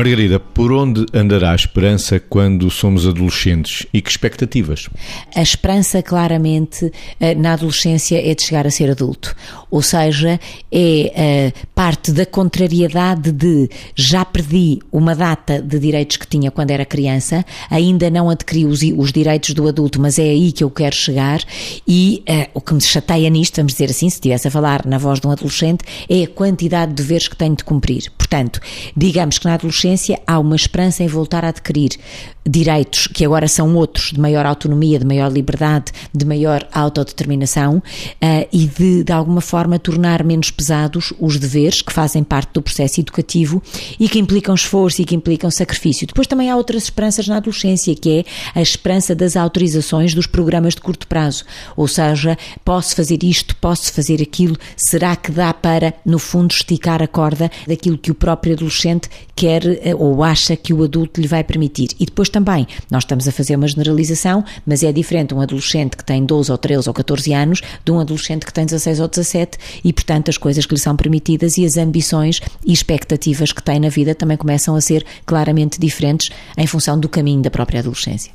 Margarida, 0.00 0.40
por 0.40 0.72
onde 0.72 1.04
andará 1.12 1.52
a 1.52 1.54
esperança 1.54 2.18
quando 2.18 2.70
somos 2.70 3.06
adolescentes 3.06 3.86
e 3.92 4.00
que 4.00 4.08
expectativas? 4.08 4.88
A 5.36 5.42
esperança, 5.42 6.02
claramente, 6.02 6.90
eh, 7.20 7.34
na 7.34 7.52
adolescência 7.52 8.16
é 8.16 8.34
de 8.34 8.42
chegar 8.42 8.66
a 8.66 8.70
ser 8.70 8.90
adulto. 8.90 9.36
Ou 9.70 9.82
seja, 9.82 10.40
é 10.72 11.12
eh, 11.14 11.52
parte 11.74 12.12
da 12.12 12.24
contrariedade 12.24 13.30
de 13.30 13.68
já 13.94 14.24
perdi 14.24 14.78
uma 14.90 15.14
data 15.14 15.60
de 15.60 15.78
direitos 15.78 16.16
que 16.16 16.26
tinha 16.26 16.50
quando 16.50 16.70
era 16.70 16.86
criança, 16.86 17.44
ainda 17.70 18.08
não 18.08 18.30
adquiri 18.30 18.64
os, 18.64 18.80
os 18.96 19.12
direitos 19.12 19.52
do 19.52 19.68
adulto, 19.68 20.00
mas 20.00 20.18
é 20.18 20.22
aí 20.22 20.50
que 20.50 20.64
eu 20.64 20.70
quero 20.70 20.96
chegar 20.96 21.42
e 21.86 22.22
uh, 22.26 22.48
o 22.54 22.60
que 22.62 22.72
me 22.72 22.80
chateia 22.80 23.28
nisto, 23.28 23.56
vamos 23.56 23.72
dizer 23.72 23.90
assim, 23.90 24.08
se 24.08 24.16
estivesse 24.16 24.48
a 24.48 24.50
falar 24.50 24.86
na 24.86 24.96
voz 24.96 25.20
de 25.20 25.26
um 25.26 25.30
adolescente, 25.30 25.84
é 26.08 26.22
a 26.22 26.28
quantidade 26.28 26.94
de 26.94 27.02
deveres 27.02 27.28
que 27.28 27.36
tenho 27.36 27.54
de 27.54 27.64
cumprir. 27.64 28.10
Portanto, 28.16 28.60
digamos 28.96 29.38
que 29.38 29.44
na 29.44 29.54
adolescência 29.54 29.89
há 30.26 30.38
uma 30.38 30.56
esperança 30.56 31.02
em 31.02 31.06
voltar 31.06 31.44
a 31.44 31.48
adquirir 31.48 31.98
direitos 32.46 33.06
que 33.06 33.24
agora 33.24 33.46
são 33.46 33.74
outros, 33.76 34.12
de 34.12 34.20
maior 34.20 34.46
autonomia, 34.46 34.98
de 34.98 35.06
maior 35.06 35.30
liberdade, 35.30 35.92
de 36.12 36.24
maior 36.24 36.66
autodeterminação 36.72 37.76
uh, 37.76 38.48
e 38.52 38.66
de, 38.66 39.04
de 39.04 39.12
alguma 39.12 39.40
forma, 39.40 39.78
tornar 39.78 40.24
menos 40.24 40.50
pesados 40.50 41.12
os 41.18 41.38
deveres 41.38 41.82
que 41.82 41.92
fazem 41.92 42.24
parte 42.24 42.52
do 42.54 42.62
processo 42.62 43.00
educativo 43.00 43.62
e 43.98 44.08
que 44.08 44.18
implicam 44.18 44.54
esforço 44.54 45.02
e 45.02 45.04
que 45.04 45.14
implicam 45.14 45.50
sacrifício. 45.50 46.06
Depois 46.06 46.26
também 46.26 46.50
há 46.50 46.56
outras 46.56 46.84
esperanças 46.84 47.28
na 47.28 47.36
adolescência, 47.36 47.94
que 47.94 48.24
é 48.54 48.58
a 48.58 48.62
esperança 48.62 49.14
das 49.14 49.36
autorizações 49.36 50.14
dos 50.14 50.26
programas 50.26 50.74
de 50.74 50.80
curto 50.80 51.06
prazo. 51.06 51.44
Ou 51.76 51.86
seja, 51.86 52.38
posso 52.64 52.96
fazer 52.96 53.22
isto, 53.22 53.54
posso 53.56 53.92
fazer 53.92 54.22
aquilo, 54.22 54.56
será 54.76 55.14
que 55.14 55.30
dá 55.30 55.52
para, 55.52 55.94
no 56.04 56.18
fundo, 56.18 56.52
esticar 56.52 57.02
a 57.02 57.06
corda 57.06 57.50
daquilo 57.66 57.98
que 57.98 58.10
o 58.10 58.14
próprio 58.14 58.54
adolescente 58.54 59.08
quer 59.36 59.64
eh, 59.66 59.94
ou 59.94 60.22
acha 60.22 60.56
que 60.56 60.72
o 60.72 60.82
adulto 60.82 61.20
lhe 61.20 61.28
vai 61.28 61.44
permitir? 61.44 61.90
E 61.98 62.06
depois 62.06 62.29
também, 62.30 62.66
nós 62.90 63.02
estamos 63.04 63.28
a 63.28 63.32
fazer 63.32 63.56
uma 63.56 63.68
generalização, 63.68 64.44
mas 64.66 64.82
é 64.82 64.92
diferente 64.92 65.34
um 65.34 65.40
adolescente 65.40 65.96
que 65.96 66.04
tem 66.04 66.24
12 66.24 66.50
ou 66.50 66.58
13 66.58 66.88
ou 66.88 66.94
14 66.94 67.32
anos 67.32 67.60
de 67.84 67.92
um 67.92 68.00
adolescente 68.00 68.46
que 68.46 68.52
tem 68.52 68.64
16 68.64 69.00
ou 69.00 69.08
17 69.08 69.58
e, 69.84 69.92
portanto, 69.92 70.28
as 70.28 70.38
coisas 70.38 70.64
que 70.64 70.74
lhe 70.74 70.80
são 70.80 70.96
permitidas 70.96 71.58
e 71.58 71.64
as 71.64 71.76
ambições 71.76 72.40
e 72.64 72.72
expectativas 72.72 73.52
que 73.52 73.62
tem 73.62 73.80
na 73.80 73.88
vida 73.88 74.14
também 74.14 74.36
começam 74.36 74.74
a 74.74 74.80
ser 74.80 75.04
claramente 75.26 75.78
diferentes 75.78 76.30
em 76.56 76.66
função 76.66 76.98
do 76.98 77.08
caminho 77.08 77.42
da 77.42 77.50
própria 77.50 77.80
adolescência. 77.80 78.32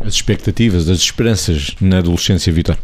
As 0.00 0.14
expectativas, 0.14 0.88
as 0.88 0.98
esperanças 0.98 1.74
na 1.80 1.98
adolescência, 1.98 2.52
Vitor? 2.52 2.78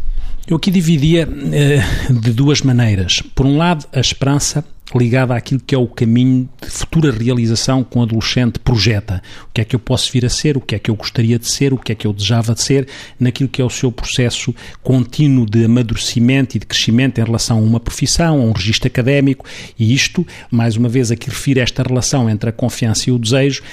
Eu 0.47 0.57
aqui 0.57 0.71
dividia 0.71 1.27
uh, 1.27 2.13
de 2.13 2.33
duas 2.33 2.61
maneiras. 2.61 3.23
Por 3.35 3.47
um 3.47 3.57
lado, 3.57 3.87
a 3.93 4.01
esperança 4.01 4.65
ligada 4.95 5.35
àquilo 5.35 5.61
que 5.61 5.75
é 5.75 5.79
o 5.79 5.87
caminho 5.87 6.49
de 6.61 6.71
futura 6.95 7.11
realização 7.11 7.83
que 7.83 7.99
um 7.99 8.03
adolescente 8.03 8.61
projeta. 8.61 9.21
O 9.51 9.53
que 9.53 9.61
é 9.61 9.65
que 9.65 9.75
eu 9.75 9.81
posso 9.81 10.13
vir 10.13 10.25
a 10.25 10.29
ser, 10.29 10.57
o 10.57 10.61
que 10.61 10.77
é 10.77 10.79
que 10.79 10.89
eu 10.89 10.95
gostaria 10.95 11.37
de 11.41 11.51
ser, 11.51 11.75
o 11.75 11.77
que 11.77 11.91
é 11.91 11.95
que 11.95 12.07
eu 12.07 12.13
desejava 12.13 12.55
de 12.55 12.63
ser, 12.63 12.87
naquilo 13.19 13.49
que 13.49 13.61
é 13.61 13.65
o 13.65 13.71
seu 13.71 13.91
processo 13.91 14.55
contínuo 14.81 15.45
de 15.45 15.65
amadurecimento 15.65 16.57
e 16.57 16.61
de 16.61 16.67
crescimento 16.67 17.21
em 17.21 17.25
relação 17.25 17.59
a 17.59 17.61
uma 17.61 17.81
profissão, 17.81 18.41
a 18.41 18.45
um 18.45 18.53
registro 18.53 18.87
académico, 18.87 19.45
e 19.77 19.93
isto, 19.93 20.25
mais 20.53 20.77
uma 20.77 20.89
vez, 20.89 21.11
aqui 21.11 21.29
refiro 21.29 21.59
esta 21.59 21.83
relação 21.83 22.31
entre 22.31 22.51
a 22.51 22.53
confiança 22.53 23.11
e 23.11 23.13
o 23.13 23.19
desejo, 23.19 23.65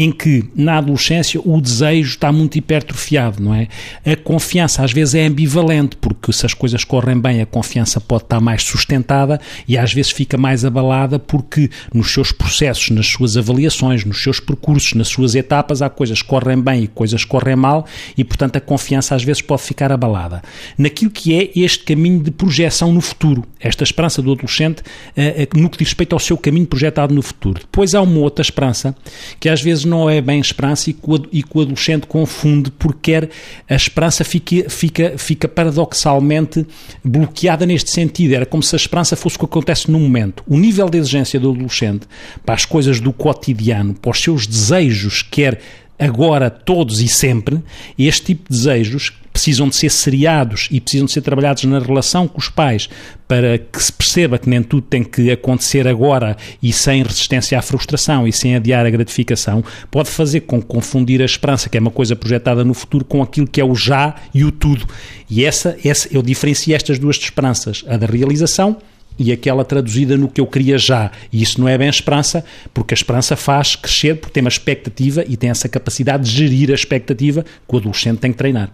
em 0.00 0.10
que 0.10 0.48
na 0.56 0.78
adolescência 0.78 1.38
o 1.44 1.60
desejo 1.60 2.08
está 2.08 2.32
muito 2.32 2.56
hipertrofiado, 2.56 3.42
não 3.42 3.54
é? 3.54 3.68
A 4.06 4.16
confiança 4.16 4.82
às 4.82 4.92
vezes 4.92 5.14
é 5.14 5.26
ambivalente, 5.26 5.96
porque 5.96 6.32
se 6.32 6.46
as 6.46 6.54
coisas 6.54 6.84
correm 6.84 7.20
bem, 7.20 7.42
a 7.42 7.46
confiança 7.46 8.00
pode 8.00 8.22
estar 8.22 8.40
mais 8.40 8.62
sustentada 8.62 9.38
e 9.68 9.76
às 9.76 9.92
vezes 9.92 10.10
fica 10.10 10.38
mais 10.38 10.64
abalada 10.64 11.18
porque 11.18 11.68
nos 11.92 12.10
seus 12.14 12.32
processos, 12.32 12.69
nas 12.90 13.06
suas 13.06 13.36
avaliações, 13.36 14.04
nos 14.04 14.22
seus 14.22 14.38
percursos, 14.38 14.94
nas 14.94 15.08
suas 15.08 15.34
etapas, 15.34 15.82
há 15.82 15.90
coisas 15.90 16.22
que 16.22 16.28
correm 16.28 16.60
bem 16.60 16.84
e 16.84 16.88
coisas 16.88 17.24
que 17.24 17.30
correm 17.30 17.56
mal 17.56 17.86
e, 18.16 18.24
portanto, 18.24 18.56
a 18.56 18.60
confiança 18.60 19.14
às 19.14 19.24
vezes 19.24 19.42
pode 19.42 19.62
ficar 19.62 19.90
abalada. 19.90 20.42
Naquilo 20.78 21.10
que 21.10 21.34
é 21.34 21.50
este 21.56 21.84
caminho 21.84 22.20
de 22.20 22.30
projeção 22.30 22.92
no 22.92 23.00
futuro, 23.00 23.44
esta 23.58 23.84
esperança 23.84 24.22
do 24.22 24.32
adolescente 24.32 24.82
eh, 25.16 25.42
eh, 25.42 25.48
no 25.58 25.68
que 25.68 25.78
diz 25.78 25.88
respeito 25.88 26.14
ao 26.14 26.20
seu 26.20 26.36
caminho 26.36 26.66
projetado 26.66 27.14
no 27.14 27.22
futuro. 27.22 27.60
Depois 27.60 27.94
há 27.94 28.00
uma 28.00 28.20
outra 28.20 28.42
esperança 28.42 28.94
que 29.38 29.48
às 29.48 29.60
vezes 29.60 29.84
não 29.84 30.08
é 30.08 30.20
bem 30.20 30.40
esperança 30.40 30.90
e 30.90 30.92
que 30.92 31.58
o, 31.58 31.60
adolescente 31.60 32.06
confunde 32.06 32.70
porque 32.70 33.28
a 33.68 33.74
esperança 33.74 34.24
fica, 34.24 34.68
fica, 34.70 35.14
fica 35.18 35.48
paradoxalmente 35.48 36.66
bloqueada 37.04 37.66
neste 37.66 37.90
sentido. 37.90 38.34
Era 38.34 38.46
como 38.46 38.62
se 38.62 38.74
a 38.74 38.78
esperança 38.78 39.16
fosse 39.16 39.36
o 39.36 39.40
que 39.40 39.44
acontece 39.44 39.90
no 39.90 39.98
momento. 39.98 40.42
O 40.46 40.58
nível 40.58 40.88
de 40.88 40.98
exigência 40.98 41.38
do 41.38 41.50
adolescente 41.50 42.06
para 42.44 42.54
as 42.60 42.64
coisas 42.66 43.00
do 43.00 43.12
cotidiano, 43.12 43.94
para 43.94 44.10
os 44.10 44.20
seus 44.20 44.46
desejos, 44.46 45.22
quer 45.22 45.60
agora, 45.98 46.50
todos 46.50 47.00
e 47.00 47.08
sempre, 47.08 47.62
este 47.98 48.26
tipo 48.26 48.50
de 48.50 48.56
desejos 48.56 49.12
precisam 49.32 49.68
de 49.68 49.76
ser 49.76 49.90
seriados 49.90 50.68
e 50.70 50.80
precisam 50.80 51.06
de 51.06 51.12
ser 51.12 51.22
trabalhados 51.22 51.64
na 51.64 51.78
relação 51.78 52.26
com 52.26 52.38
os 52.38 52.48
pais 52.48 52.88
para 53.28 53.58
que 53.58 53.82
se 53.82 53.92
perceba 53.92 54.38
que 54.38 54.48
nem 54.48 54.62
tudo 54.62 54.82
tem 54.82 55.04
que 55.04 55.30
acontecer 55.30 55.86
agora 55.86 56.36
e 56.62 56.72
sem 56.72 57.02
resistência 57.02 57.58
à 57.58 57.62
frustração 57.62 58.26
e 58.26 58.32
sem 58.32 58.56
adiar 58.56 58.84
a 58.84 58.90
gratificação, 58.90 59.62
pode 59.90 60.10
fazer 60.10 60.40
com 60.40 60.60
confundir 60.60 61.22
a 61.22 61.24
esperança, 61.24 61.68
que 61.68 61.78
é 61.78 61.80
uma 61.80 61.92
coisa 61.92 62.16
projetada 62.16 62.64
no 62.64 62.74
futuro, 62.74 63.04
com 63.04 63.22
aquilo 63.22 63.46
que 63.46 63.60
é 63.60 63.64
o 63.64 63.74
já 63.74 64.16
e 64.34 64.44
o 64.44 64.50
tudo. 64.50 64.86
E 65.28 65.44
essa, 65.44 65.78
essa 65.84 66.08
eu 66.10 66.22
diferencio 66.22 66.74
estas 66.74 66.98
duas 66.98 67.16
esperanças, 67.16 67.84
a 67.86 67.96
da 67.96 68.06
realização 68.06 68.76
e 69.20 69.30
aquela 69.30 69.64
traduzida 69.66 70.16
no 70.16 70.28
que 70.28 70.40
eu 70.40 70.46
queria 70.46 70.78
já. 70.78 71.12
E 71.30 71.42
isso 71.42 71.60
não 71.60 71.68
é 71.68 71.76
bem 71.76 71.88
a 71.88 71.90
esperança, 71.90 72.42
porque 72.72 72.94
a 72.94 72.96
esperança 72.96 73.36
faz 73.36 73.76
crescer, 73.76 74.16
porque 74.16 74.32
tem 74.32 74.42
uma 74.42 74.48
expectativa 74.48 75.22
e 75.28 75.36
tem 75.36 75.50
essa 75.50 75.68
capacidade 75.68 76.24
de 76.24 76.30
gerir 76.30 76.70
a 76.70 76.74
expectativa 76.74 77.44
que 77.44 77.74
o 77.74 77.76
adolescente 77.76 78.18
tem 78.18 78.32
que 78.32 78.38
treinar. 78.38 78.70